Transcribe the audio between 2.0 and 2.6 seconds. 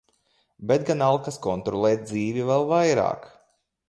dzīvi